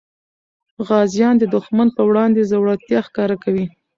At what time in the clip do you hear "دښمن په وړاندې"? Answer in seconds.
1.55-2.47